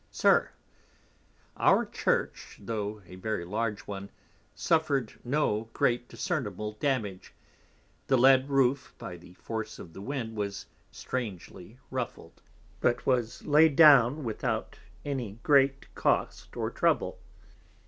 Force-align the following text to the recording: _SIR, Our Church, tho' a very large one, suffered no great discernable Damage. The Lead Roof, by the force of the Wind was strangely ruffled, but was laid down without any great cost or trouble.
_SIR, 0.09 0.49
Our 1.57 1.85
Church, 1.85 2.57
tho' 2.59 3.03
a 3.05 3.17
very 3.17 3.45
large 3.45 3.81
one, 3.81 4.09
suffered 4.55 5.13
no 5.23 5.69
great 5.73 6.07
discernable 6.09 6.71
Damage. 6.79 7.35
The 8.07 8.17
Lead 8.17 8.49
Roof, 8.49 8.95
by 8.97 9.15
the 9.17 9.35
force 9.35 9.77
of 9.77 9.93
the 9.93 10.01
Wind 10.01 10.35
was 10.35 10.65
strangely 10.89 11.77
ruffled, 11.91 12.41
but 12.79 13.05
was 13.05 13.45
laid 13.45 13.75
down 13.75 14.23
without 14.23 14.79
any 15.05 15.33
great 15.43 15.93
cost 15.93 16.57
or 16.57 16.71
trouble. 16.71 17.19